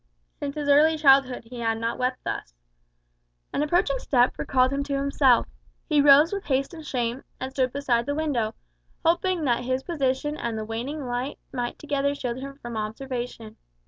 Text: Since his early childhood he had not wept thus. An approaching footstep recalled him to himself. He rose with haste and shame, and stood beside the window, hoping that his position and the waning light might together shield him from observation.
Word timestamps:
Since 0.39 0.55
his 0.55 0.67
early 0.67 0.97
childhood 0.97 1.43
he 1.43 1.59
had 1.59 1.77
not 1.77 1.99
wept 1.99 2.23
thus. 2.23 2.55
An 3.53 3.61
approaching 3.61 3.97
footstep 3.97 4.33
recalled 4.39 4.73
him 4.73 4.81
to 4.85 4.95
himself. 4.95 5.45
He 5.87 6.01
rose 6.01 6.33
with 6.33 6.45
haste 6.45 6.73
and 6.73 6.83
shame, 6.83 7.23
and 7.39 7.51
stood 7.51 7.71
beside 7.71 8.07
the 8.07 8.15
window, 8.15 8.55
hoping 9.05 9.43
that 9.45 9.63
his 9.63 9.83
position 9.83 10.35
and 10.37 10.57
the 10.57 10.65
waning 10.65 11.05
light 11.05 11.37
might 11.53 11.77
together 11.77 12.15
shield 12.15 12.37
him 12.39 12.57
from 12.57 12.77
observation. 12.77 13.57